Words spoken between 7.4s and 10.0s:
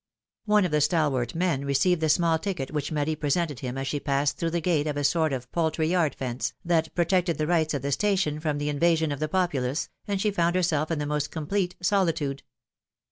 rights of the station from the invasion of the populace,